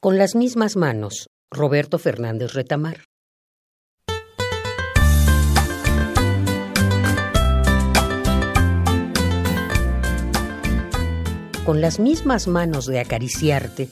[0.00, 3.06] Con las mismas manos, Roberto Fernández Retamar.
[11.66, 13.88] Con las mismas manos de acariciarte,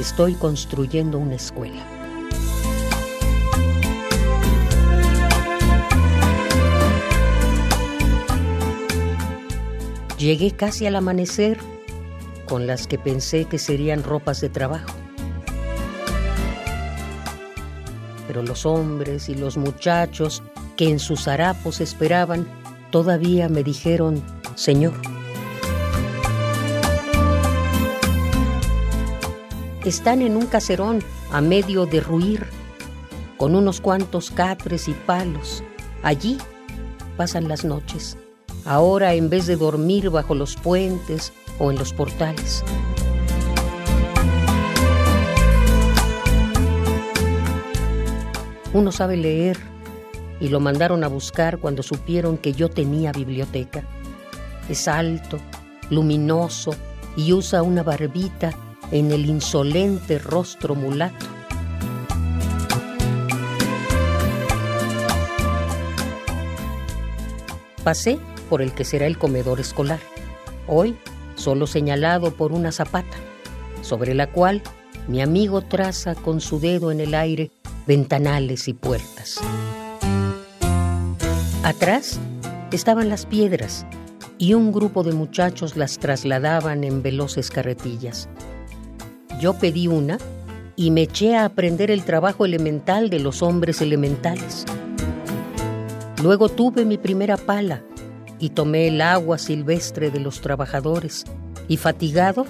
[0.00, 1.86] estoy construyendo una escuela.
[10.18, 11.58] Llegué casi al amanecer
[12.48, 15.07] con las que pensé que serían ropas de trabajo.
[18.42, 20.42] Los hombres y los muchachos
[20.76, 22.46] que en sus harapos esperaban
[22.90, 24.22] todavía me dijeron,
[24.54, 24.94] Señor.
[29.84, 31.02] Están en un caserón
[31.32, 32.46] a medio de ruir,
[33.36, 35.62] con unos cuantos catres y palos.
[36.02, 36.38] Allí
[37.16, 38.16] pasan las noches,
[38.64, 42.64] ahora en vez de dormir bajo los puentes o en los portales.
[48.74, 49.58] Uno sabe leer
[50.40, 53.82] y lo mandaron a buscar cuando supieron que yo tenía biblioteca.
[54.68, 55.38] Es alto,
[55.88, 56.72] luminoso
[57.16, 58.52] y usa una barbita
[58.92, 61.26] en el insolente rostro mulato.
[67.82, 68.18] Pasé
[68.50, 70.00] por el que será el comedor escolar,
[70.66, 70.94] hoy
[71.36, 73.16] solo señalado por una zapata,
[73.80, 74.62] sobre la cual
[75.06, 77.50] mi amigo traza con su dedo en el aire
[77.88, 79.40] ventanales y puertas.
[81.64, 82.20] Atrás
[82.70, 83.86] estaban las piedras
[84.36, 88.28] y un grupo de muchachos las trasladaban en veloces carretillas.
[89.40, 90.18] Yo pedí una
[90.76, 94.66] y me eché a aprender el trabajo elemental de los hombres elementales.
[96.22, 97.82] Luego tuve mi primera pala
[98.38, 101.24] y tomé el agua silvestre de los trabajadores
[101.68, 102.44] y fatigado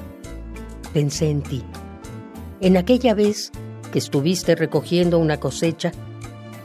[0.93, 1.63] pensé en ti.
[2.61, 3.53] En aquella vez
[3.89, 5.93] que estuviste recogiendo una cosecha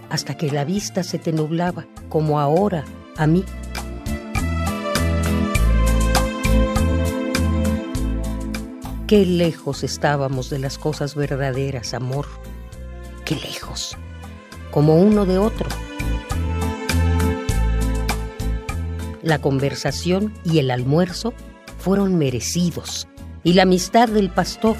[0.09, 2.85] hasta que la vista se te nublaba, como ahora
[3.17, 3.43] a mí.
[9.07, 12.28] Qué lejos estábamos de las cosas verdaderas, amor.
[13.25, 13.97] Qué lejos,
[14.72, 15.69] como uno de otro.
[19.22, 21.34] La conversación y el almuerzo
[21.79, 23.07] fueron merecidos,
[23.44, 24.75] y la amistad del pastor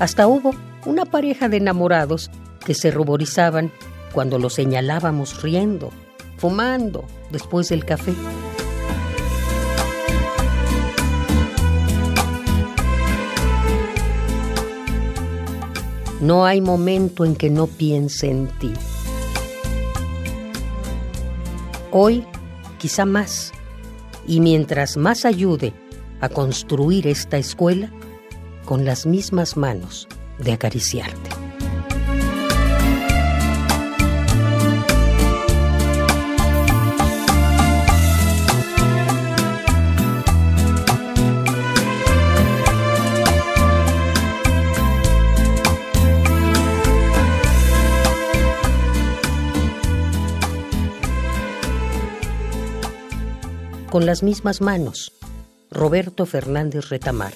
[0.00, 0.54] Hasta hubo
[0.86, 2.30] una pareja de enamorados
[2.64, 3.70] que se ruborizaban
[4.12, 5.90] cuando lo señalábamos riendo,
[6.38, 8.14] fumando después del café.
[16.22, 18.72] No hay momento en que no piense en ti.
[21.90, 22.24] Hoy,
[22.78, 23.52] quizá más,
[24.26, 25.74] y mientras más ayude
[26.22, 27.90] a construir esta escuela,
[28.64, 31.30] con las mismas manos de acariciarte.
[53.90, 55.12] Con las mismas manos,
[55.68, 57.34] Roberto Fernández Retamar.